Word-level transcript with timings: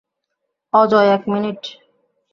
অজয়, 0.73 1.07
এক 1.13 1.23
মিনিট। 1.27 1.61